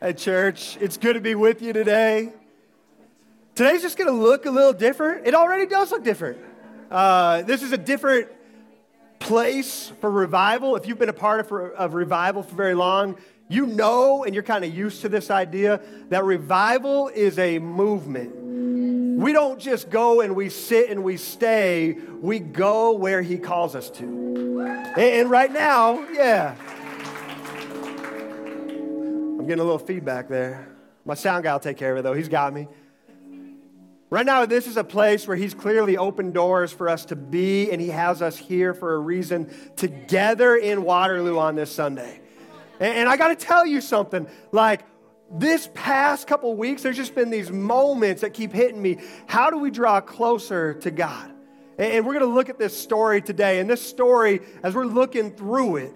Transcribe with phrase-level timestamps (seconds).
[0.00, 0.76] at church.
[0.80, 2.32] It's good to be with you today.
[3.54, 5.26] Today's just going to look a little different.
[5.26, 6.38] It already does look different.
[6.90, 8.28] Uh, this is a different
[9.18, 10.76] place for revival.
[10.76, 14.44] If you've been a part of, of revival for very long, you know and you're
[14.44, 15.80] kind of used to this idea
[16.10, 18.36] that revival is a movement.
[19.20, 23.74] We don't just go and we sit and we stay, we go where He calls
[23.74, 24.04] us to.
[24.94, 26.54] And, and right now, yeah.
[29.48, 30.68] Getting a little feedback there.
[31.06, 32.12] My sound guy will take care of it, though.
[32.12, 32.68] He's got me.
[34.10, 37.72] Right now, this is a place where He's clearly opened doors for us to be,
[37.72, 42.20] and He has us here for a reason together in Waterloo on this Sunday.
[42.78, 44.84] And, and I got to tell you something like,
[45.30, 48.98] this past couple weeks, there's just been these moments that keep hitting me.
[49.26, 51.32] How do we draw closer to God?
[51.78, 53.60] And, and we're going to look at this story today.
[53.60, 55.94] And this story, as we're looking through it,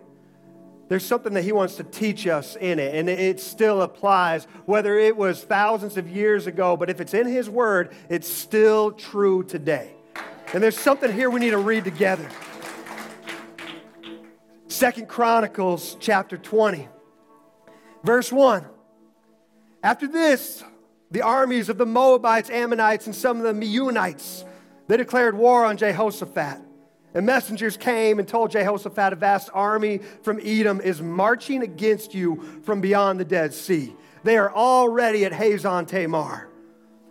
[0.93, 4.99] there's something that he wants to teach us in it, and it still applies, whether
[4.99, 9.43] it was thousands of years ago, but if it's in his word, it's still true
[9.43, 9.95] today.
[10.53, 12.29] And there's something here we need to read together.
[14.69, 16.89] Second Chronicles chapter 20,
[18.05, 18.67] verse 1.
[19.83, 20.62] After this,
[21.11, 24.45] the armies of the Moabites, Ammonites, and some of the Meunites,
[24.89, 26.59] they declared war on Jehoshaphat.
[27.15, 32.61] And messengers came and told Jehoshaphat, a vast army from Edom is marching against you
[32.65, 33.95] from beyond the Dead Sea.
[34.25, 36.49] They are already at Hazon Tamar.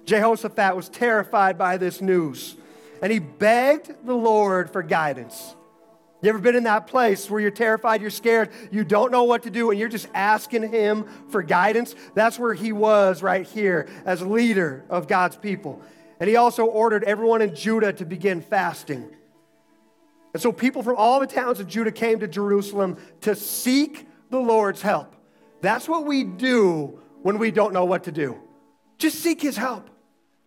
[0.05, 2.55] Jehoshaphat was terrified by this news,
[3.01, 5.55] and he begged the Lord for guidance.
[6.23, 9.43] You ever been in that place where you're terrified, you're scared, you don't know what
[9.43, 11.95] to do, and you're just asking him for guidance?
[12.13, 15.81] That's where he was right here as leader of God's people.
[16.19, 19.09] And he also ordered everyone in Judah to begin fasting.
[20.33, 24.39] And so people from all the towns of Judah came to Jerusalem to seek the
[24.39, 25.15] Lord's help.
[25.61, 28.37] That's what we do when we don't know what to do.
[28.97, 29.89] Just seek his help.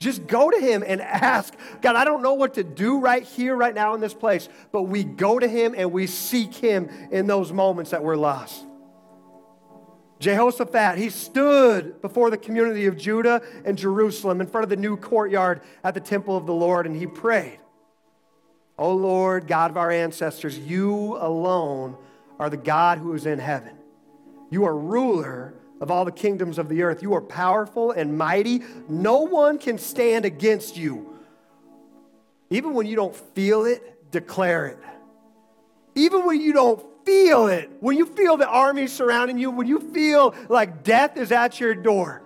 [0.00, 3.54] Just go to him and ask, God, I don't know what to do right here,
[3.56, 7.26] right now in this place, but we go to him and we seek him in
[7.26, 8.64] those moments that we're lost.
[10.18, 14.96] Jehoshaphat, he stood before the community of Judah and Jerusalem in front of the new
[14.96, 17.58] courtyard at the temple of the Lord, and he prayed.
[18.78, 21.96] O Lord, God of our ancestors, you alone
[22.38, 23.76] are the God who is in heaven.
[24.50, 27.02] You are ruler of all the kingdoms of the earth.
[27.02, 28.62] You are powerful and mighty.
[28.88, 31.14] No one can stand against you.
[32.50, 34.78] Even when you don't feel it, declare it.
[35.94, 39.78] Even when you don't feel it, when you feel the army surrounding you, when you
[39.92, 42.22] feel like death is at your door,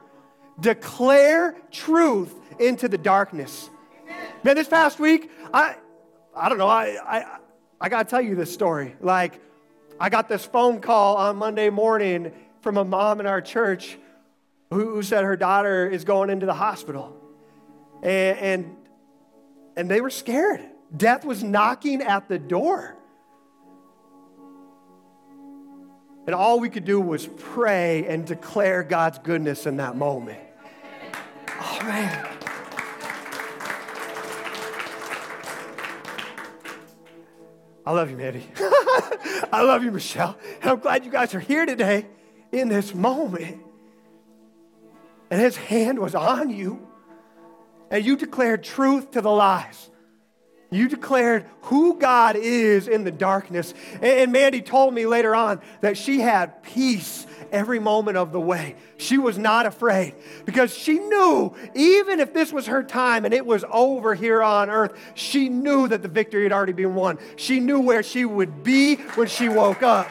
[0.60, 3.69] declare truth into the darkness.
[4.42, 5.76] Man, this past week, I
[6.34, 6.69] I don't know.
[6.69, 7.39] I, I,
[7.81, 8.94] I got to tell you this story.
[9.00, 9.41] Like,
[10.00, 13.99] I got this phone call on Monday morning from a mom in our church
[14.71, 17.17] who, who said her daughter is going into the hospital.
[18.03, 18.77] And, and,
[19.77, 20.61] and they were scared.
[20.97, 22.97] Death was knocking at the door.
[26.27, 30.38] And all we could do was pray and declare God's goodness in that moment.
[31.61, 32.38] Oh, man.
[37.88, 38.44] I love you, Mandy.
[39.50, 40.37] I love you, Michelle.
[40.60, 42.04] And I'm glad you guys are here today
[42.53, 43.62] in this moment.
[45.31, 46.87] And his hand was on you.
[47.91, 49.88] And you declared truth to the lies.
[50.71, 53.73] You declared who God is in the darkness.
[54.03, 58.77] And Mandy told me later on that she had peace every moment of the way.
[58.99, 60.15] She was not afraid
[60.45, 64.69] because she knew, even if this was her time and it was over here on
[64.69, 67.19] earth, she knew that the victory had already been won.
[67.37, 70.06] She knew where she would be when she woke up.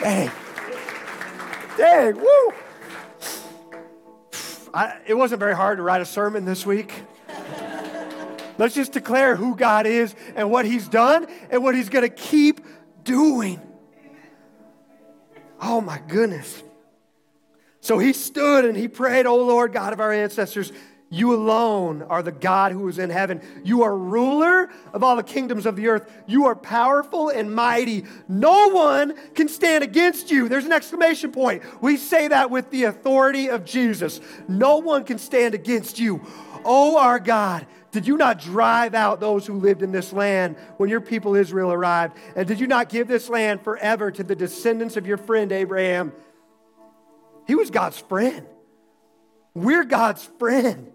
[0.00, 0.30] Dang.
[1.76, 2.52] Dang, woo.
[4.74, 7.01] I, it wasn't very hard to write a sermon this week.
[8.62, 12.14] Let's just declare who God is and what He's done and what He's going to
[12.14, 12.60] keep
[13.02, 13.60] doing.
[15.60, 16.62] Oh my goodness.
[17.80, 20.72] So he stood and he prayed, Oh Lord, God of our ancestors,
[21.10, 23.42] you alone are the God who is in heaven.
[23.64, 26.08] You are ruler of all the kingdoms of the earth.
[26.28, 28.04] You are powerful and mighty.
[28.28, 30.48] No one can stand against you.
[30.48, 31.64] There's an exclamation point.
[31.82, 34.20] We say that with the authority of Jesus.
[34.46, 36.24] No one can stand against you.
[36.64, 40.88] Oh, our God, did you not drive out those who lived in this land when
[40.88, 42.16] your people Israel arrived?
[42.34, 46.12] And did you not give this land forever to the descendants of your friend Abraham?
[47.46, 48.46] He was God's friend.
[49.54, 50.90] We're God's friend.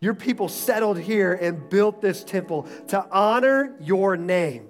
[0.00, 4.68] Your people settled here and built this temple to honor your name.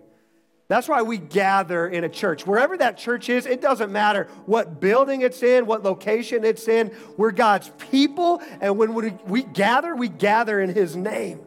[0.71, 2.47] That's why we gather in a church.
[2.47, 6.93] Wherever that church is, it doesn't matter what building it's in, what location it's in.
[7.17, 11.41] We're God's people, and when we, we gather, we gather in His name.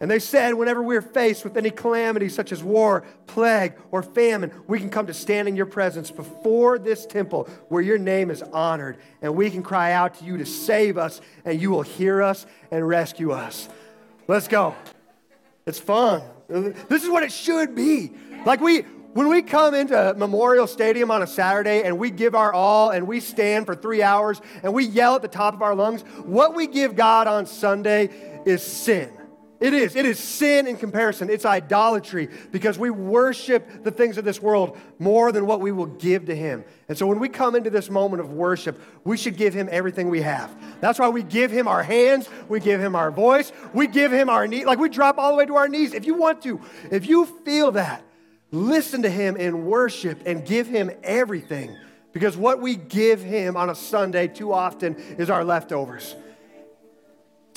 [0.00, 4.50] And they said, whenever we're faced with any calamity such as war, plague, or famine,
[4.66, 8.42] we can come to stand in your presence before this temple where your name is
[8.42, 8.98] honored.
[9.22, 12.44] And we can cry out to you to save us, and you will hear us
[12.72, 13.68] and rescue us.
[14.26, 14.74] Let's go.
[15.64, 16.22] It's fun.
[16.48, 18.12] This is what it should be.
[18.46, 18.80] Like we,
[19.12, 23.06] when we come into Memorial Stadium on a Saturday and we give our all and
[23.06, 26.54] we stand for three hours and we yell at the top of our lungs, what
[26.54, 29.12] we give God on Sunday is sin.
[29.60, 29.96] It is.
[29.96, 31.30] It is sin in comparison.
[31.30, 35.86] It's idolatry because we worship the things of this world more than what we will
[35.86, 36.64] give to Him.
[36.88, 40.10] And so when we come into this moment of worship, we should give Him everything
[40.10, 40.54] we have.
[40.80, 44.28] That's why we give Him our hands, we give Him our voice, we give Him
[44.30, 44.64] our knee.
[44.64, 45.92] Like we drop all the way to our knees.
[45.92, 46.60] If you want to,
[46.92, 48.04] if you feel that,
[48.52, 51.76] listen to Him in worship and give Him everything
[52.12, 56.14] because what we give Him on a Sunday too often is our leftovers.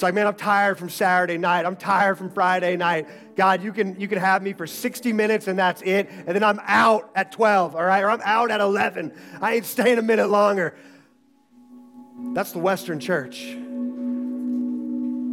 [0.01, 1.63] It's like, man, I'm tired from Saturday night.
[1.63, 3.07] I'm tired from Friday night.
[3.35, 6.09] God, you can, you can have me for 60 minutes and that's it.
[6.09, 8.03] And then I'm out at 12, all right?
[8.03, 9.13] Or I'm out at 11.
[9.43, 10.75] I ain't staying a minute longer.
[12.33, 13.53] That's the Western church.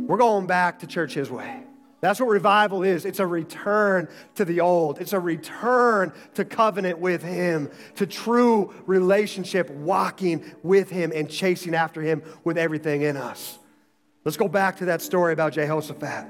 [0.06, 1.62] We're going back to church his way.
[2.02, 3.06] That's what revival is.
[3.06, 5.00] It's a return to the old.
[5.00, 11.74] It's a return to covenant with Him, to true relationship, walking with Him and chasing
[11.74, 13.57] after Him with everything in us.
[14.28, 16.26] Let's go back to that story about Jehoshaphat.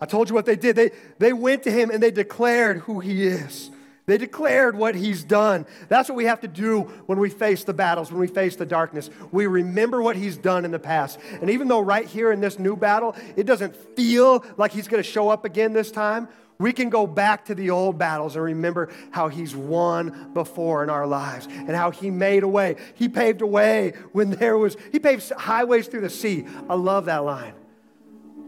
[0.00, 0.74] I told you what they did.
[0.74, 3.70] They, they went to him and they declared who he is.
[4.06, 5.66] They declared what he's done.
[5.90, 8.64] That's what we have to do when we face the battles, when we face the
[8.64, 9.10] darkness.
[9.32, 11.18] We remember what he's done in the past.
[11.42, 15.02] And even though right here in this new battle, it doesn't feel like he's going
[15.02, 16.26] to show up again this time,
[16.58, 20.90] we can go back to the old battles and remember how he's won before in
[20.90, 22.76] our lives and how he made a way.
[22.94, 26.46] He paved a way when there was, he paved highways through the sea.
[26.68, 27.54] I love that line.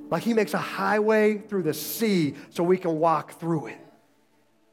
[0.08, 3.79] Like he makes a highway through the sea so we can walk through it.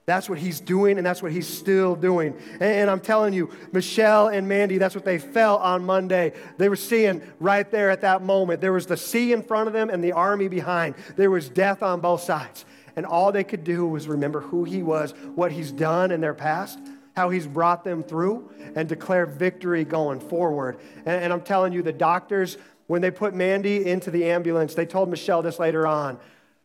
[0.05, 2.37] That's what he's doing, and that's what he's still doing.
[2.59, 6.33] And, I'm telling you, Michelle and Mandy, that's what they felt on Monday.
[6.57, 8.59] They were seeing right there at that moment.
[8.59, 10.95] There was the sea in front of them and the army behind.
[11.15, 12.65] There was death on both sides
[12.95, 16.33] and all they could do was remember who he was, what he's done in their
[16.33, 16.79] past,
[17.15, 20.79] how he's brought them through, and declare victory going forward.
[21.05, 22.57] And, and I'm telling you, the doctors,
[22.87, 26.19] when they put Mandy into the ambulance, they told Michelle this later on.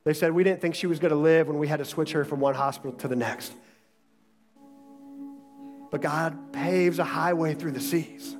[0.04, 2.12] They said, We didn't think she was going to live when we had to switch
[2.12, 3.52] her from one hospital to the next.
[5.90, 8.36] But God paves a highway through the seas.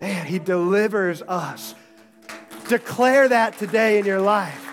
[0.00, 1.74] Man, He delivers us.
[2.68, 4.69] Declare that today in your life.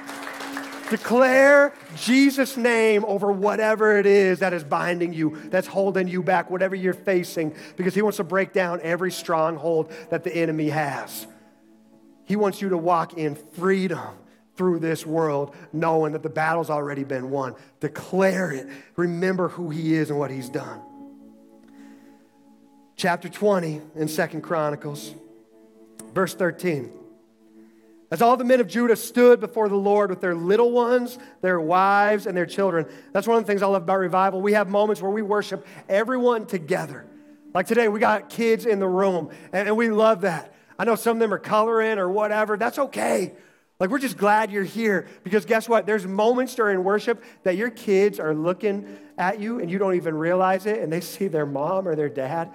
[0.89, 6.49] Declare Jesus' name over whatever it is that is binding you, that's holding you back,
[6.49, 11.27] whatever you're facing, because He wants to break down every stronghold that the enemy has.
[12.25, 14.15] He wants you to walk in freedom
[14.55, 17.55] through this world, knowing that the battle's already been won.
[17.79, 18.67] Declare it.
[18.95, 20.81] Remember who He is and what He's done.
[22.95, 25.13] Chapter 20 in Second Chronicles,
[26.13, 26.91] verse 13.
[28.09, 31.59] As all the men of Judah stood before the Lord with their little ones, their
[31.59, 32.87] wives, and their children.
[33.11, 34.41] That's one of the things I love about revival.
[34.41, 37.05] We have moments where we worship everyone together.
[37.53, 40.53] Like today, we got kids in the room, and, we love that.
[40.79, 42.55] I know some of them are coloring or whatever.
[42.55, 43.33] That's okay.
[43.79, 45.85] Like, we're just glad you're here because guess what?
[45.85, 50.15] There's moments during worship that your kids are looking at you and you don't even
[50.15, 52.53] realize it, and they see their mom or their dad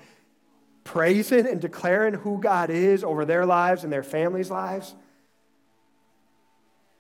[0.85, 4.95] praising and declaring who God is over their lives and their families' lives.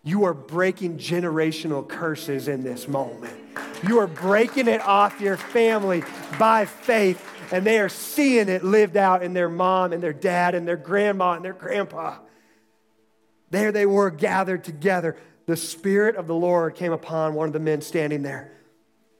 [0.04, 3.34] You are breaking generational curses in this moment.
[3.86, 6.02] You are breaking it off your family
[6.38, 10.54] by faith, and they are seeing it lived out in their mom and their dad
[10.56, 12.18] and their grandma and their grandpa.
[13.50, 15.16] There they were gathered together.
[15.46, 18.52] The Spirit of the Lord came upon one of the men standing there.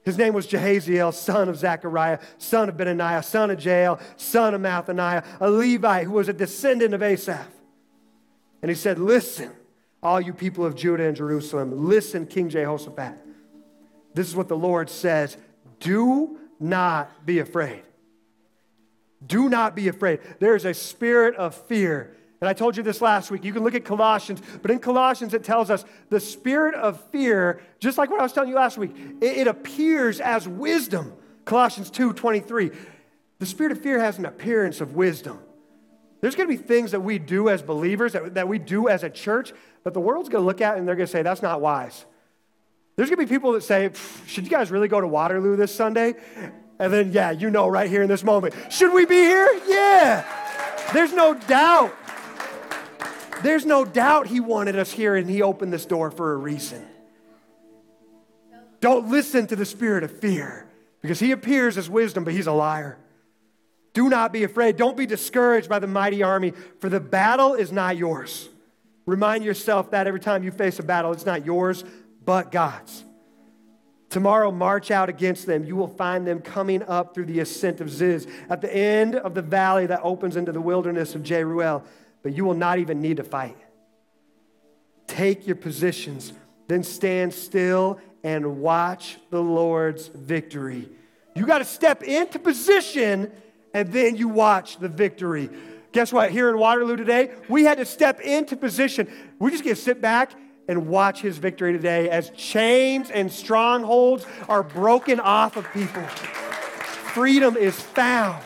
[0.05, 4.61] His name was Jahaziel, son of Zechariah, son of Benaniah, son of Jael, son of
[4.61, 7.47] Mattaniah, a Levite who was a descendant of Asaph.
[8.63, 9.53] And he said, Listen,
[10.03, 13.15] all you people of Judah and Jerusalem, listen, King Jehoshaphat.
[14.15, 15.37] This is what the Lord says
[15.79, 17.83] Do not be afraid.
[19.25, 20.21] Do not be afraid.
[20.41, 22.17] There is a spirit of fear.
[22.41, 23.45] And I told you this last week.
[23.45, 27.61] You can look at Colossians, but in Colossians it tells us the spirit of fear,
[27.79, 31.13] just like what I was telling you last week, it, it appears as wisdom.
[31.45, 32.73] Colossians 2 23.
[33.39, 35.39] The spirit of fear has an appearance of wisdom.
[36.23, 39.03] There's going to be things that we do as believers, that, that we do as
[39.03, 39.53] a church,
[39.85, 42.07] that the world's going to look at and they're going to say, that's not wise.
[42.97, 43.91] There's gonna be people that say,
[44.27, 46.15] Should you guys really go to Waterloo this Sunday?
[46.79, 49.49] And then, yeah, you know, right here in this moment, should we be here?
[49.67, 50.25] Yeah.
[50.93, 51.95] There's no doubt.
[53.43, 56.87] There's no doubt he wanted us here and he opened this door for a reason.
[58.81, 60.69] Don't listen to the spirit of fear
[61.01, 62.99] because he appears as wisdom, but he's a liar.
[63.93, 64.77] Do not be afraid.
[64.77, 68.49] Don't be discouraged by the mighty army, for the battle is not yours.
[69.05, 71.85] Remind yourself that every time you face a battle, it's not yours,
[72.25, 73.05] but God's.
[74.09, 75.65] Tomorrow, march out against them.
[75.65, 79.35] You will find them coming up through the ascent of Ziz, at the end of
[79.35, 81.83] the valley that opens into the wilderness of Jeruel,
[82.23, 83.57] but you will not even need to fight.
[85.07, 86.33] Take your positions,
[86.69, 90.89] then stand still and watch the Lord's victory.
[91.35, 93.33] You got to step into position
[93.75, 95.51] and then you watch the victory.
[95.93, 96.31] Guess what?
[96.31, 99.11] Here in Waterloo today, we had to step into position.
[99.39, 100.33] We just get to sit back
[100.69, 106.03] and watch his victory today as chains and strongholds are broken off of people.
[106.03, 108.43] Freedom is found.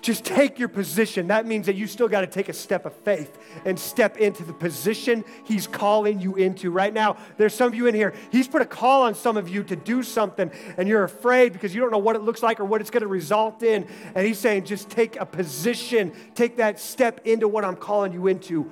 [0.00, 1.26] Just take your position.
[1.26, 4.44] That means that you still got to take a step of faith and step into
[4.44, 6.70] the position He's calling you into.
[6.70, 9.48] Right now, there's some of you in here, He's put a call on some of
[9.48, 12.60] you to do something, and you're afraid because you don't know what it looks like
[12.60, 13.86] or what it's going to result in.
[14.14, 18.26] And He's saying, just take a position, take that step into what I'm calling you
[18.26, 18.70] into,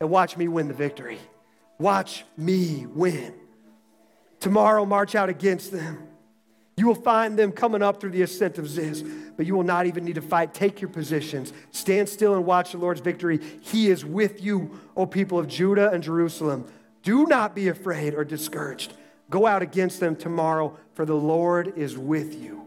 [0.00, 1.18] and watch me win the victory.
[1.78, 3.34] Watch me win.
[4.40, 6.08] Tomorrow, march out against them.
[6.78, 9.02] You will find them coming up through the ascent of Ziz,
[9.36, 10.54] but you will not even need to fight.
[10.54, 11.52] Take your positions.
[11.72, 13.40] Stand still and watch the Lord's victory.
[13.60, 16.70] He is with you, O people of Judah and Jerusalem.
[17.02, 18.94] Do not be afraid or discouraged.
[19.28, 22.66] Go out against them tomorrow, for the Lord is with you.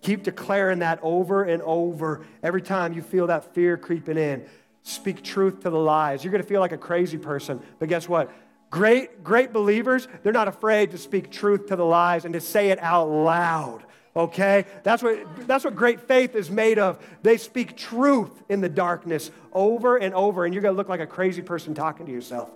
[0.00, 4.46] Keep declaring that over and over every time you feel that fear creeping in.
[4.82, 6.24] Speak truth to the lies.
[6.24, 8.32] You're going to feel like a crazy person, but guess what?
[8.72, 12.70] Great, great believers, they're not afraid to speak truth to the lies and to say
[12.70, 13.84] it out loud.
[14.16, 14.64] Okay?
[14.82, 16.98] That's what, that's what great faith is made of.
[17.22, 21.00] They speak truth in the darkness over and over, and you're going to look like
[21.00, 22.50] a crazy person talking to yourself.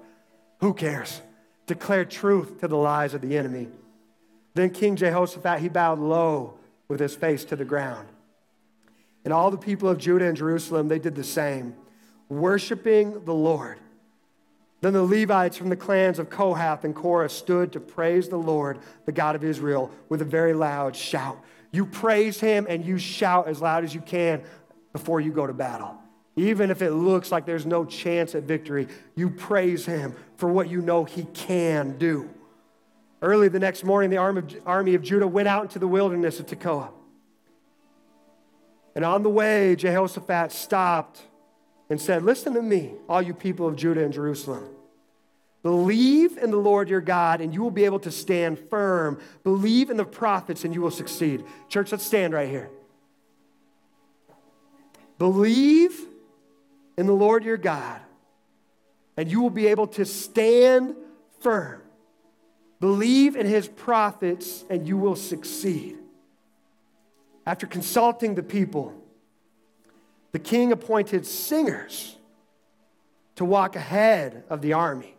[0.60, 1.20] Who cares?
[1.66, 3.68] Declare truth to the lies of the enemy.
[4.54, 6.54] Then King Jehoshaphat, he bowed low
[6.88, 8.08] with his face to the ground.
[9.26, 11.74] And all the people of Judah and Jerusalem, they did the same,
[12.30, 13.76] worshiping the Lord.
[14.86, 18.78] Then the Levites from the clans of Kohath and Korah stood to praise the Lord,
[19.04, 21.42] the God of Israel, with a very loud shout.
[21.72, 24.44] You praise him and you shout as loud as you can
[24.92, 25.96] before you go to battle.
[26.36, 30.68] Even if it looks like there's no chance at victory, you praise him for what
[30.68, 32.30] you know he can do.
[33.20, 36.90] Early the next morning, the army of Judah went out into the wilderness of Tekoa.
[38.94, 41.22] And on the way, Jehoshaphat stopped
[41.90, 44.75] and said, Listen to me, all you people of Judah and Jerusalem.
[45.66, 49.18] Believe in the Lord your God, and you will be able to stand firm.
[49.42, 51.44] Believe in the prophets, and you will succeed.
[51.68, 52.70] Church, let's stand right here.
[55.18, 56.06] Believe
[56.96, 58.00] in the Lord your God,
[59.16, 60.94] and you will be able to stand
[61.40, 61.82] firm.
[62.78, 65.98] Believe in his prophets, and you will succeed.
[67.44, 68.94] After consulting the people,
[70.30, 72.14] the king appointed singers
[73.34, 75.15] to walk ahead of the army,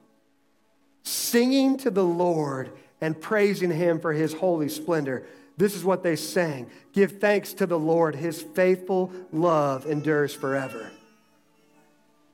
[1.08, 2.72] singing to the Lord
[3.02, 5.26] and praising him for his holy splendor.
[5.56, 10.92] This is what they sang Give thanks to the Lord, his faithful love endures forever.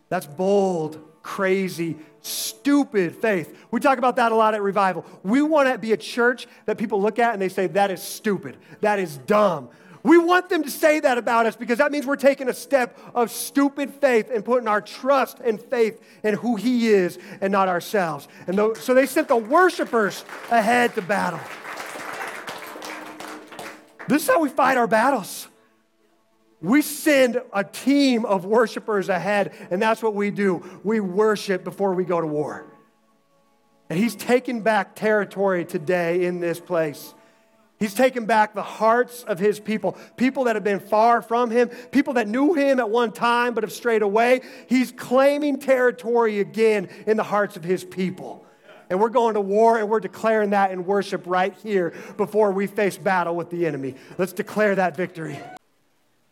[0.10, 3.58] That's bold, crazy, stupid faith.
[3.72, 5.06] We talk about that a lot at Revival.
[5.24, 8.01] We want to be a church that people look at and they say, That is
[8.01, 8.58] stupid.
[8.82, 9.70] That is dumb.
[10.04, 13.00] We want them to say that about us because that means we're taking a step
[13.16, 17.70] of stupid faith and putting our trust and faith in who He is and not
[17.70, 18.28] ourselves.
[18.46, 21.40] And so they sent the worshipers ahead to battle.
[24.10, 25.48] This is how we fight our battles.
[26.62, 30.82] We send a team of worshipers ahead, and that's what we do.
[30.84, 32.66] We worship before we go to war.
[33.90, 37.14] And He's taken back territory today in this place.
[37.84, 41.68] He's taken back the hearts of his people, people that have been far from him,
[41.92, 44.40] people that knew him at one time but have strayed away.
[44.70, 48.46] He's claiming territory again in the hearts of his people.
[48.90, 52.68] And we're going to war and we're declaring that in worship right here before we
[52.68, 53.96] face battle with the enemy.
[54.18, 55.38] Let's declare that victory.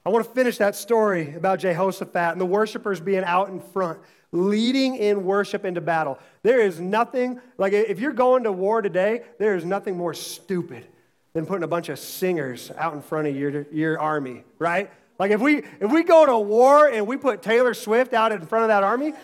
[0.05, 3.99] I want to finish that story about Jehoshaphat and the worshipers being out in front,
[4.31, 6.17] leading in worship into battle.
[6.43, 10.87] There is nothing, like if you're going to war today, there is nothing more stupid
[11.33, 14.91] than putting a bunch of singers out in front of your, your army, right?
[15.17, 18.45] Like if we if we go to war and we put Taylor Swift out in
[18.45, 19.13] front of that army,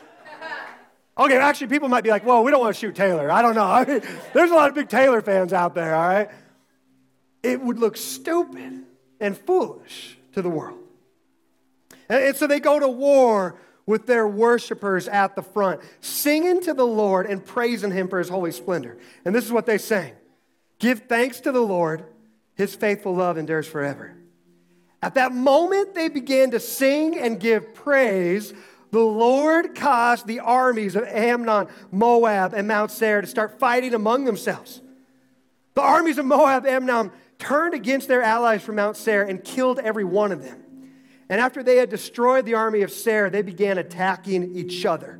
[1.19, 3.31] Okay, actually, people might be like, whoa, we don't want to shoot Taylor.
[3.31, 3.63] I don't know.
[3.63, 4.01] I mean,
[4.33, 6.29] there's a lot of big Taylor fans out there, all right?
[7.41, 8.83] It would look stupid
[9.19, 10.77] and foolish to the world.
[12.07, 13.55] And, and so they go to war
[13.87, 18.29] with their worshipers at the front, singing to the Lord and praising Him for His
[18.29, 18.97] holy splendor.
[19.25, 20.13] And this is what they sang
[20.79, 22.05] Give thanks to the Lord,
[22.55, 24.15] His faithful love endures forever.
[25.01, 28.53] At that moment, they began to sing and give praise.
[28.91, 34.25] The Lord caused the armies of Ammon, Moab, and Mount Seir to start fighting among
[34.25, 34.81] themselves.
[35.75, 39.79] The armies of Moab, and Ammon, turned against their allies from Mount Seir and killed
[39.79, 40.63] every one of them.
[41.29, 45.19] And after they had destroyed the army of Seir, they began attacking each other.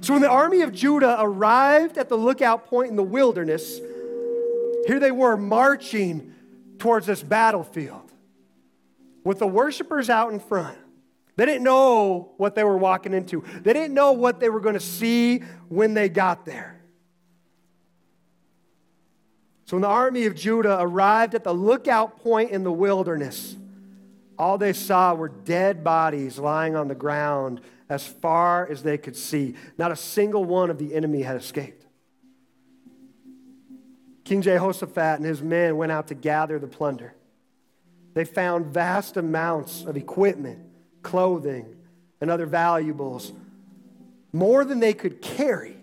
[0.00, 3.80] So when the army of Judah arrived at the lookout point in the wilderness,
[4.86, 6.34] here they were marching
[6.78, 8.10] towards this battlefield
[9.24, 10.78] with the worshipers out in front.
[11.36, 14.74] They didn't know what they were walking into, they didn't know what they were going
[14.74, 16.80] to see when they got there.
[19.66, 23.56] So when the army of Judah arrived at the lookout point in the wilderness,
[24.36, 29.14] all they saw were dead bodies lying on the ground as far as they could
[29.14, 29.54] see.
[29.78, 31.79] Not a single one of the enemy had escaped.
[34.30, 37.16] King Jehoshaphat and his men went out to gather the plunder.
[38.14, 40.60] They found vast amounts of equipment,
[41.02, 41.74] clothing,
[42.20, 43.32] and other valuables,
[44.32, 45.76] more than they could carry.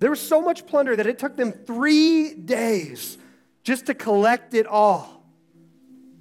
[0.00, 3.18] There was so much plunder that it took them three days
[3.62, 5.24] just to collect it all.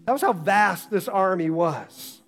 [0.05, 2.21] That was how vast this army was.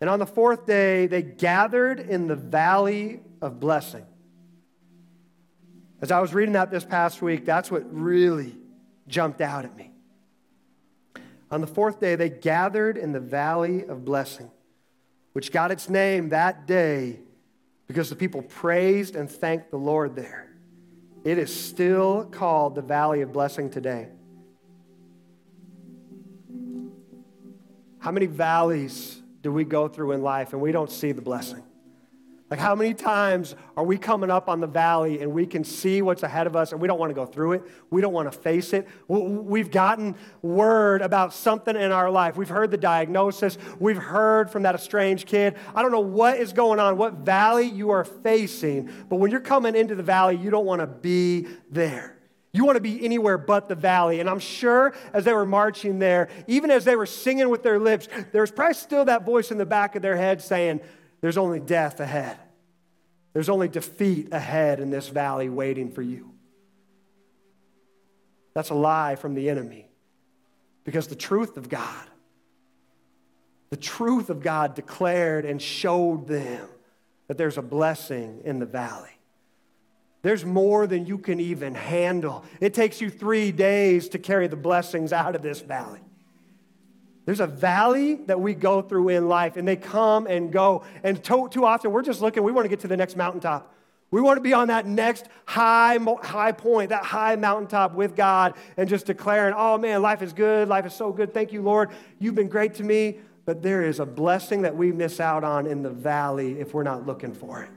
[0.00, 4.04] And on the fourth day, they gathered in the valley of blessing.
[6.04, 8.54] As I was reading that this past week, that's what really
[9.08, 9.90] jumped out at me.
[11.50, 14.50] On the fourth day, they gathered in the valley of blessing,
[15.32, 17.20] which got its name that day
[17.86, 20.50] because the people praised and thanked the Lord there.
[21.24, 24.08] It is still called the valley of blessing today.
[28.00, 31.62] How many valleys do we go through in life and we don't see the blessing?
[32.54, 36.02] Like, how many times are we coming up on the valley and we can see
[36.02, 37.64] what's ahead of us and we don't want to go through it?
[37.90, 38.86] We don't want to face it.
[39.08, 42.36] We've gotten word about something in our life.
[42.36, 43.58] We've heard the diagnosis.
[43.80, 45.56] We've heard from that estranged kid.
[45.74, 49.40] I don't know what is going on, what valley you are facing, but when you're
[49.40, 52.16] coming into the valley, you don't want to be there.
[52.52, 54.20] You want to be anywhere but the valley.
[54.20, 57.80] And I'm sure as they were marching there, even as they were singing with their
[57.80, 60.82] lips, there was probably still that voice in the back of their head saying,
[61.20, 62.38] There's only death ahead.
[63.34, 66.32] There's only defeat ahead in this valley waiting for you.
[68.54, 69.88] That's a lie from the enemy.
[70.84, 72.06] Because the truth of God,
[73.70, 76.68] the truth of God declared and showed them
[77.26, 79.10] that there's a blessing in the valley.
[80.22, 82.44] There's more than you can even handle.
[82.60, 86.00] It takes you three days to carry the blessings out of this valley.
[87.24, 90.84] There's a valley that we go through in life, and they come and go.
[91.02, 93.74] And too, too often, we're just looking, we want to get to the next mountaintop.
[94.10, 98.54] We want to be on that next high, high point, that high mountaintop with God,
[98.76, 100.68] and just declaring, oh man, life is good.
[100.68, 101.34] Life is so good.
[101.34, 101.90] Thank you, Lord.
[102.18, 103.18] You've been great to me.
[103.46, 106.82] But there is a blessing that we miss out on in the valley if we're
[106.82, 107.70] not looking for it.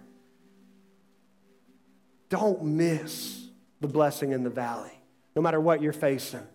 [2.30, 3.48] Don't miss
[3.82, 4.92] the blessing in the valley,
[5.36, 6.46] no matter what you're facing.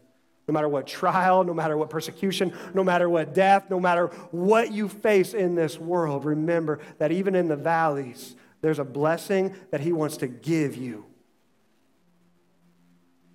[0.49, 4.73] No matter what trial, no matter what persecution, no matter what death, no matter what
[4.73, 9.81] you face in this world, remember that even in the valleys, there's a blessing that
[9.81, 11.05] He wants to give you.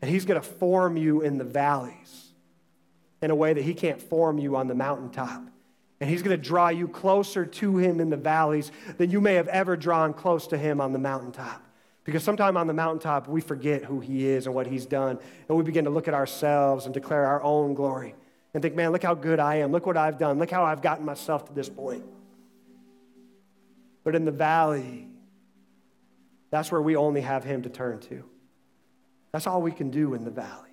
[0.02, 2.32] And He's going to form you in the valleys
[3.22, 5.43] in a way that He can't form you on the mountaintop.
[6.00, 9.36] And He's going to draw you closer to Him in the valleys than you may
[9.36, 11.66] have ever drawn close to Him on the mountaintop.
[12.08, 15.20] Because sometime on the mountaintop, we forget who He is and what He's done.
[15.50, 18.15] And we begin to look at ourselves and declare our own glory
[18.54, 19.74] and think, man, look how good I am.
[19.74, 20.39] Look what I've done.
[20.39, 22.06] Look how I've gotten myself to this point.
[24.06, 25.10] But in the valley,
[26.50, 28.24] that's where we only have Him to turn to.
[29.34, 30.70] That's all we can do in the valley.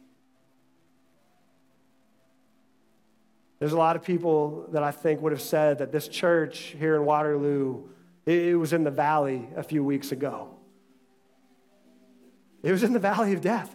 [3.58, 6.94] There's a lot of people that I think would have said that this church here
[6.94, 7.88] in Waterloo,
[8.24, 10.53] it was in the valley a few weeks ago.
[12.64, 13.74] It was in the valley of death.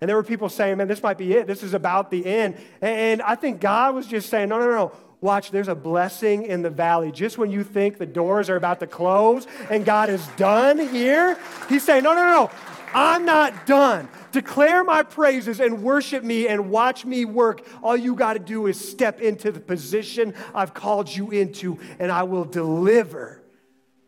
[0.00, 1.46] And there were people saying, man, this might be it.
[1.46, 2.56] This is about the end.
[2.80, 4.92] And I think God was just saying, no, no, no.
[5.20, 7.12] Watch, there's a blessing in the valley.
[7.12, 11.38] Just when you think the doors are about to close and God is done here,
[11.68, 12.50] He's saying, no, no, no.
[12.94, 14.08] I'm not done.
[14.32, 17.66] Declare my praises and worship me and watch me work.
[17.82, 22.10] All you got to do is step into the position I've called you into, and
[22.10, 23.39] I will deliver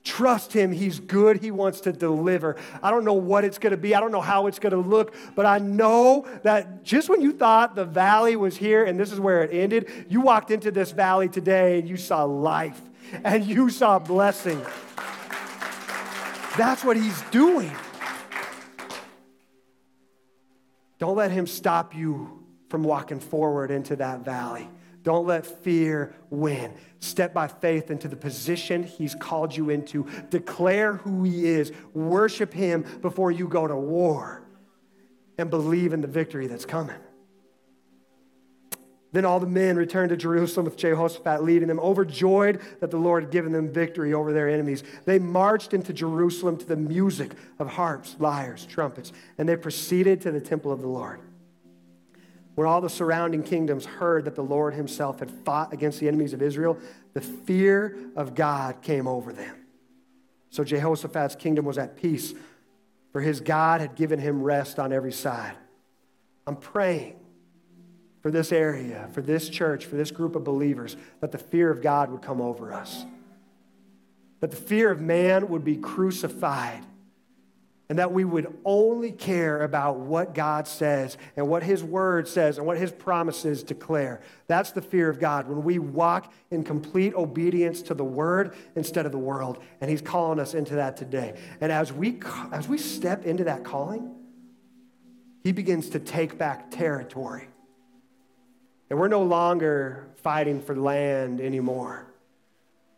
[0.05, 0.73] Trust Him.
[0.73, 1.41] He's good.
[1.41, 2.57] He wants to deliver.
[2.83, 3.95] I don't know what it's going to be.
[3.95, 7.33] I don't know how it's going to look, but I know that just when you
[7.33, 10.91] thought the valley was here and this is where it ended, you walked into this
[10.91, 12.81] valley today and you saw life
[13.25, 14.61] and you saw blessing.
[16.57, 17.73] That's what He's doing.
[20.99, 24.69] Don't let Him stop you from walking forward into that valley.
[25.03, 26.75] Don't let fear win.
[27.01, 30.07] Step by faith into the position He's called you into.
[30.31, 31.73] Declare who He is.
[31.93, 34.43] Worship Him before you go to war.
[35.39, 36.97] And believe in the victory that's coming.
[39.13, 43.25] Then all the men returned to Jerusalem with Jehoshaphat leading them, overjoyed that the Lord
[43.25, 44.83] had given them victory over their enemies.
[45.05, 50.31] They marched into Jerusalem to the music of harps, lyres, trumpets, and they proceeded to
[50.31, 51.21] the temple of the Lord.
[52.55, 56.33] When all the surrounding kingdoms heard that the Lord himself had fought against the enemies
[56.33, 56.79] of Israel,
[57.15, 59.57] the fear of God came over them.
[60.51, 62.35] So Jehoshaphat's kingdom was at peace,
[63.11, 65.55] for his God had given him rest on every side.
[66.47, 67.17] I'm praying
[68.21, 71.81] for this area, for this church, for this group of believers, that the fear of
[71.81, 73.07] God would come over us.
[74.41, 76.85] That the fear of man would be crucified
[77.89, 82.59] and that we would only care about what God says and what His Word says
[82.59, 84.21] and what His promises declare.
[84.47, 89.05] That's the fear of God when we walk in complete obedience to the Word instead
[89.05, 89.59] of the world.
[89.81, 91.39] And He's calling us into that today.
[91.61, 94.15] And as we, as we step into that calling,
[95.43, 97.49] He begins to take back territory.
[98.89, 102.07] And we're no longer fighting for land anymore.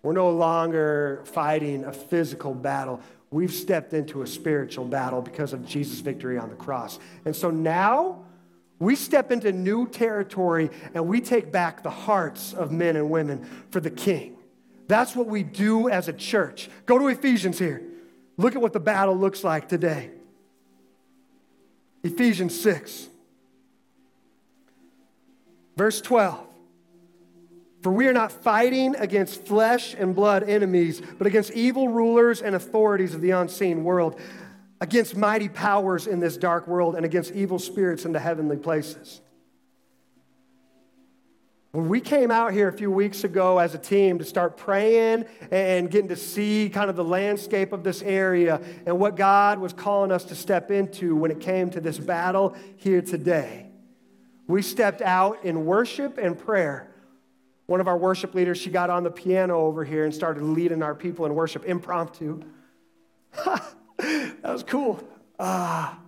[0.02, 3.00] We're no longer fighting a physical battle.
[3.34, 7.00] We've stepped into a spiritual battle because of Jesus' victory on the cross.
[7.24, 8.26] And so now
[8.78, 13.44] we step into new territory and we take back the hearts of men and women
[13.72, 14.36] for the king.
[14.86, 16.70] That's what we do as a church.
[16.86, 17.82] Go to Ephesians here.
[18.36, 20.12] Look at what the battle looks like today.
[22.04, 23.08] Ephesians 6,
[25.76, 26.53] verse 12.
[27.84, 32.56] For we are not fighting against flesh and blood enemies, but against evil rulers and
[32.56, 34.18] authorities of the unseen world,
[34.80, 39.20] against mighty powers in this dark world, and against evil spirits in the heavenly places.
[41.72, 45.26] When we came out here a few weeks ago as a team to start praying
[45.50, 49.74] and getting to see kind of the landscape of this area and what God was
[49.74, 53.66] calling us to step into when it came to this battle here today,
[54.46, 56.93] we stepped out in worship and prayer
[57.66, 60.82] one of our worship leaders, she got on the piano over here and started leading
[60.82, 62.42] our people in worship impromptu.
[63.44, 65.02] that was cool.
[65.38, 65.98] Ah.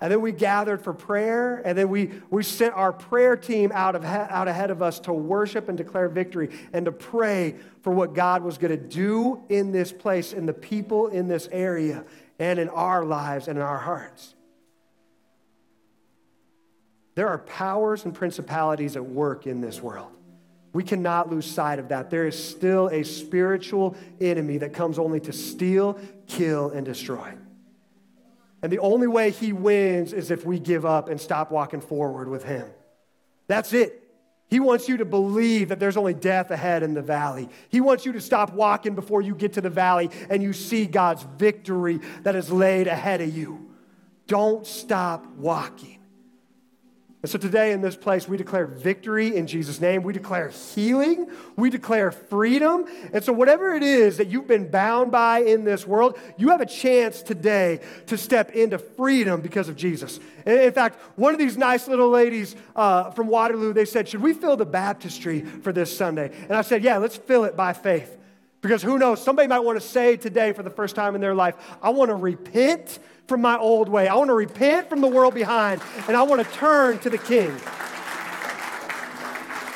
[0.00, 3.96] And then we gathered for prayer, and then we, we sent our prayer team out,
[3.96, 8.12] of, out ahead of us to worship and declare victory and to pray for what
[8.12, 12.04] God was going to do in this place, in the people in this area,
[12.38, 14.34] and in our lives and in our hearts.
[17.14, 20.10] There are powers and principalities at work in this world.
[20.74, 22.10] We cannot lose sight of that.
[22.10, 27.32] There is still a spiritual enemy that comes only to steal, kill, and destroy.
[28.60, 32.28] And the only way he wins is if we give up and stop walking forward
[32.28, 32.66] with him.
[33.46, 34.00] That's it.
[34.48, 37.48] He wants you to believe that there's only death ahead in the valley.
[37.68, 40.86] He wants you to stop walking before you get to the valley and you see
[40.86, 43.70] God's victory that is laid ahead of you.
[44.26, 46.03] Don't stop walking.
[47.24, 50.02] And so today in this place, we declare victory in Jesus' name.
[50.02, 51.30] We declare healing.
[51.56, 52.84] We declare freedom.
[53.14, 56.60] And so, whatever it is that you've been bound by in this world, you have
[56.60, 60.20] a chance today to step into freedom because of Jesus.
[60.44, 64.34] In fact, one of these nice little ladies uh, from Waterloo, they said, Should we
[64.34, 66.30] fill the baptistry for this Sunday?
[66.42, 68.18] And I said, Yeah, let's fill it by faith.
[68.60, 71.34] Because who knows, somebody might want to say today for the first time in their
[71.34, 74.08] life, I want to repent from my old way.
[74.08, 77.18] I want to repent from the world behind, and I want to turn to the
[77.18, 77.50] King.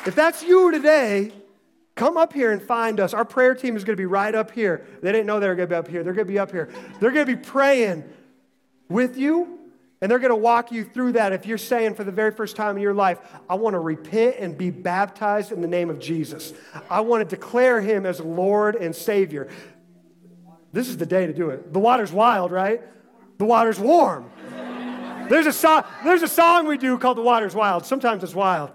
[0.05, 1.31] If that's you today,
[1.95, 3.13] come up here and find us.
[3.13, 4.85] Our prayer team is going to be right up here.
[5.01, 6.03] They didn't know they were going to be up here.
[6.03, 6.69] They're going to be up here.
[6.99, 8.05] They're going to be praying
[8.87, 9.59] with you,
[10.01, 11.33] and they're going to walk you through that.
[11.33, 14.37] If you're saying for the very first time in your life, I want to repent
[14.39, 16.53] and be baptized in the name of Jesus,
[16.89, 19.49] I want to declare him as Lord and Savior.
[20.71, 21.73] This is the day to do it.
[21.73, 22.81] The water's wild, right?
[23.39, 24.29] The water's warm.
[25.29, 27.85] There's a, so- there's a song we do called The Water's Wild.
[27.85, 28.71] Sometimes it's wild.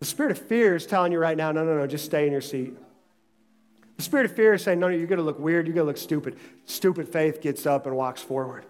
[0.00, 2.32] The spirit of fear is telling you right now, no, no, no, just stay in
[2.32, 2.74] your seat.
[3.98, 5.66] The spirit of fear is saying, no, no, you're going to look weird.
[5.66, 6.38] You're going to look stupid.
[6.64, 8.64] Stupid faith gets up and walks forward.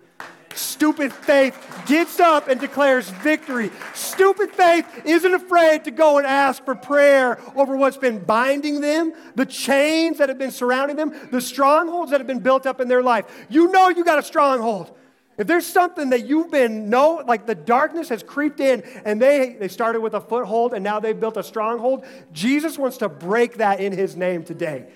[0.55, 3.71] Stupid faith gets up and declares victory.
[3.95, 9.13] Stupid faith isn't afraid to go and ask for prayer over what's been binding them,
[9.37, 12.89] the chains that have been surrounding them, the strongholds that have been built up in
[12.89, 13.27] their life.
[13.49, 14.97] You know you got a stronghold.
[15.39, 19.57] If there's something that you've been, no, like the darkness has creeped in and they,
[19.59, 23.59] they started with a foothold and now they've built a stronghold, Jesus wants to break
[23.59, 24.89] that in his name today.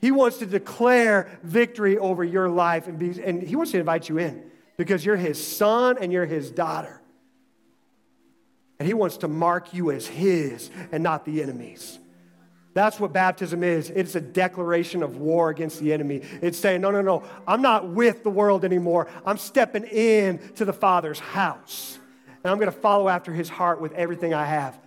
[0.00, 4.08] He wants to declare victory over your life and, be, and he wants to invite
[4.08, 7.00] you in because you're his son and you're his daughter.
[8.78, 11.98] And he wants to mark you as his and not the enemy's.
[12.74, 13.88] That's what baptism is.
[13.88, 16.20] It's a declaration of war against the enemy.
[16.42, 19.08] It's saying, no, no, no, I'm not with the world anymore.
[19.24, 21.98] I'm stepping in to the Father's house.
[22.44, 24.78] And I'm going to follow after his heart with everything I have.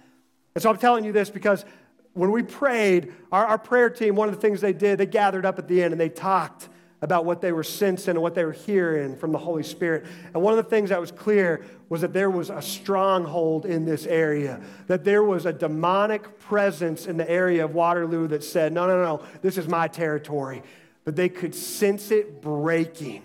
[0.53, 1.65] And so I'm telling you this because
[2.13, 5.45] when we prayed, our, our prayer team, one of the things they did, they gathered
[5.45, 6.69] up at the end and they talked
[7.01, 10.05] about what they were sensing and what they were hearing from the Holy Spirit.
[10.33, 13.85] And one of the things that was clear was that there was a stronghold in
[13.85, 18.73] this area, that there was a demonic presence in the area of Waterloo that said,
[18.73, 20.61] no, no, no, this is my territory.
[21.05, 23.23] But they could sense it breaking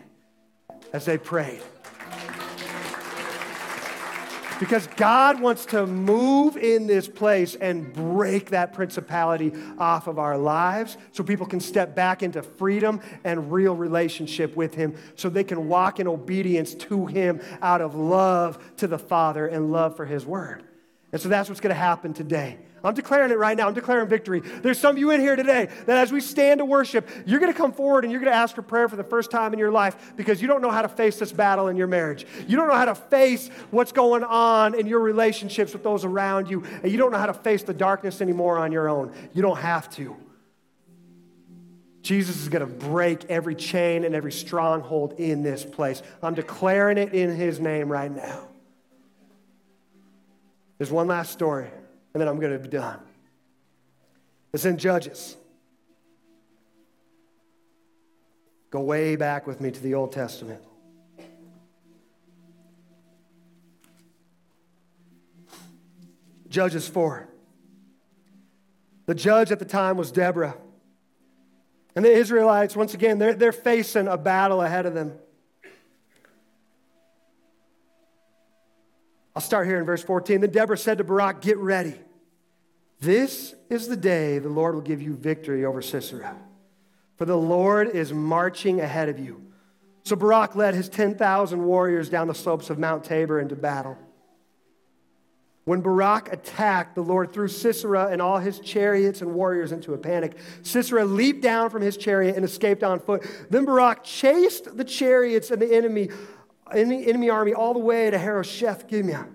[0.93, 1.63] as they prayed.
[4.61, 10.39] Because God wants to move in this place and break that principality off of our
[10.39, 15.45] lives so people can step back into freedom and real relationship with Him, so they
[15.45, 20.07] can walk in obedience to Him out of love to the Father and love for
[20.07, 20.63] His Word.
[21.15, 22.59] And so that's what's going to happen today.
[22.83, 23.69] I'm declaring it right now.
[23.69, 24.41] I'm declaring victory.
[24.41, 27.53] There's some of you in here today that as we stand to worship, you're going
[27.53, 29.61] to come forward and you're going to ask for prayer for the first time in
[29.61, 32.27] your life because you don't know how to face this battle in your marriage.
[32.49, 36.51] You don't know how to face what's going on in your relationships with those around
[36.51, 39.13] you, and you don't know how to face the darkness anymore on your own.
[39.35, 40.17] You don't have to.
[42.03, 46.03] Jesus is going to break every chain and every stronghold in this place.
[46.25, 48.49] I'm declaring it in his name right now.
[50.79, 51.69] There's one last story
[52.15, 53.01] and then I'm going to be done.
[54.53, 55.37] It's in Judges.
[58.71, 60.63] Go way back with me to the Old Testament.
[66.49, 67.29] Judges 4.
[69.07, 70.57] The judge at the time was Deborah.
[71.97, 75.15] And the Israelites, once again, they're, they're facing a battle ahead of them.
[79.37, 80.41] I'll start here in verse 14.
[80.41, 81.95] Then Deborah said to Barak, Get ready.
[83.01, 86.37] This is the day the Lord will give you victory over Sisera.
[87.17, 89.43] For the Lord is marching ahead of you.
[90.05, 93.97] So Barak led his 10,000 warriors down the slopes of Mount Tabor into battle.
[95.65, 99.99] When Barak attacked, the Lord threw Sisera and all his chariots and warriors into a
[99.99, 100.37] panic.
[100.63, 103.27] Sisera leaped down from his chariot and escaped on foot.
[103.49, 106.11] Then Barak chased the chariots and the enemy
[106.75, 109.27] the enemy army all the way to Harosheth Gibeah,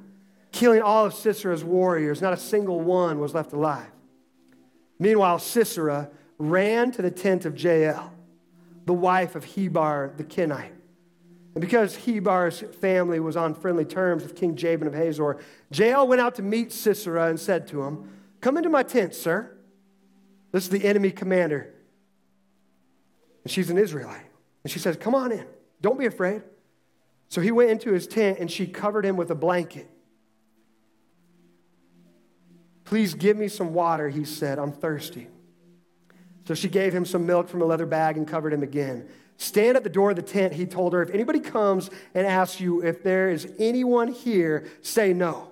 [0.52, 2.22] killing all of Sisera's warriors.
[2.22, 3.92] Not a single one was left alive.
[5.00, 8.14] Meanwhile, Sisera ran to the tent of Jael,
[8.86, 10.74] the wife of Heber the Kenite.
[11.56, 15.40] And because Heber's family was on friendly terms with King Jabin of Hazor,
[15.72, 18.10] Jael went out to meet Sisera and said to him,
[18.42, 19.56] Come into my tent, sir.
[20.52, 21.74] This is the enemy commander.
[23.44, 24.26] And she's an Israelite.
[24.64, 25.46] And she says, Come on in.
[25.82, 26.44] Don't be afraid.
[27.30, 29.90] So he went into his tent and she covered him with a blanket.
[32.84, 34.58] Please give me some water, he said.
[34.58, 35.28] I'm thirsty.
[36.48, 39.08] So she gave him some milk from a leather bag and covered him again.
[39.38, 41.04] Stand at the door of the tent, he told her.
[41.04, 45.52] If anybody comes and asks you if there is anyone here, say no.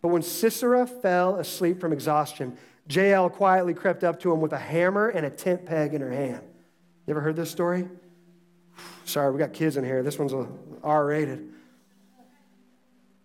[0.00, 2.56] But when Sisera fell asleep from exhaustion,
[2.88, 6.10] Jael quietly crept up to him with a hammer and a tent peg in her
[6.10, 6.42] hand.
[7.06, 7.86] You ever heard this story?
[9.04, 10.02] Sorry, we got kids in here.
[10.02, 10.34] This one's
[10.82, 11.52] R rated.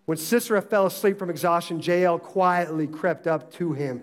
[0.06, 4.02] When Sisera fell asleep from exhaustion, Jael quietly crept up to him.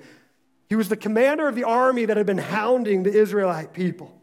[0.68, 4.22] He was the commander of the army that had been hounding the Israelite people,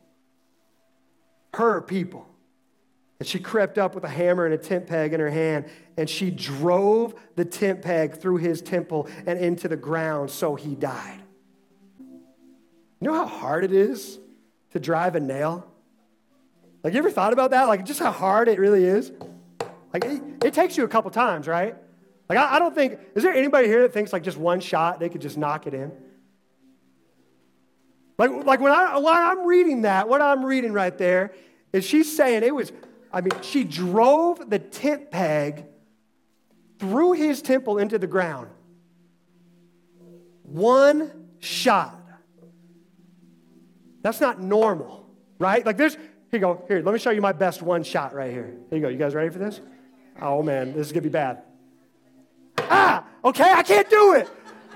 [1.54, 2.26] her people.
[3.18, 6.08] And she crept up with a hammer and a tent peg in her hand, and
[6.08, 11.22] she drove the tent peg through his temple and into the ground, so he died.
[13.00, 14.18] You know how hard it is
[14.72, 15.66] to drive a nail?
[16.86, 17.64] Like, you ever thought about that?
[17.64, 19.10] Like, just how hard it really is?
[19.92, 21.74] Like, it, it takes you a couple times, right?
[22.28, 25.00] Like, I, I don't think, is there anybody here that thinks like just one shot,
[25.00, 25.90] they could just knock it in?
[28.18, 31.34] Like, like when, I, when I'm reading that, what I'm reading right there
[31.72, 32.70] is she's saying it was,
[33.12, 35.64] I mean, she drove the tent peg
[36.78, 38.48] through his temple into the ground.
[40.44, 42.00] One shot.
[44.02, 45.66] That's not normal, right?
[45.66, 45.96] Like there's
[46.30, 46.64] Here you go.
[46.68, 48.56] Here, let me show you my best one shot right here.
[48.70, 48.88] Here you go.
[48.88, 49.60] You guys ready for this?
[50.20, 51.42] Oh man, this is gonna be bad.
[52.58, 54.28] Ah, okay, I can't do it.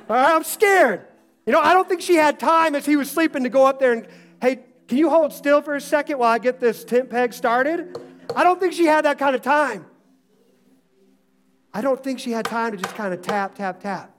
[0.08, 1.06] All right, I'm scared.
[1.46, 3.80] You know, I don't think she had time as he was sleeping to go up
[3.80, 4.06] there and,
[4.40, 7.98] hey, can you hold still for a second while I get this tent peg started?
[8.36, 9.86] I don't think she had that kind of time.
[11.72, 14.14] I don't think she had time to just kind of tap, tap, tap.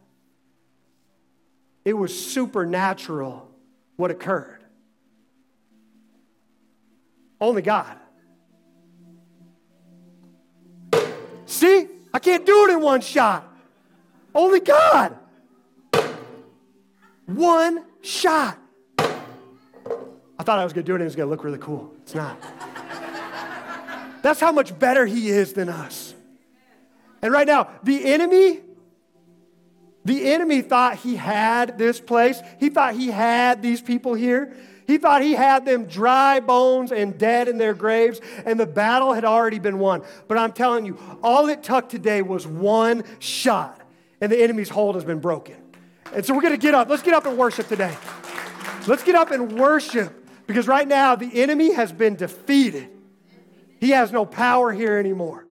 [1.84, 3.50] It was supernatural
[3.98, 4.61] what occurred.
[7.42, 7.98] Only God.
[11.48, 11.88] See?
[12.14, 13.48] I can't do it in one shot.
[14.36, 15.18] Only God.
[17.26, 18.58] One shot.
[19.00, 21.58] I thought I was going to do it and it was going to look really
[21.58, 21.94] cool.
[22.04, 22.38] It's not.
[24.22, 26.14] That's how much better He is than us.
[27.22, 28.60] And right now, the enemy,
[30.04, 32.42] the enemy thought he had this place.
[32.60, 34.56] He thought he had these people here.
[34.92, 39.14] He thought he had them dry bones and dead in their graves, and the battle
[39.14, 40.04] had already been won.
[40.28, 43.80] But I'm telling you, all it took today was one shot,
[44.20, 45.56] and the enemy's hold has been broken.
[46.14, 46.90] And so we're going to get up.
[46.90, 47.96] Let's get up and worship today.
[48.86, 50.14] Let's get up and worship
[50.46, 52.90] because right now the enemy has been defeated.
[53.80, 55.48] He has no power here anymore.